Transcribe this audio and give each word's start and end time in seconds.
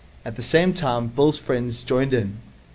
At 0.25 0.35
the 0.35 0.41
same 0.41 0.73
time 0.73 1.09
Bill's 1.09 1.37
friends 1.37 1.83
joined 1.83 2.11
in. 2.15 2.37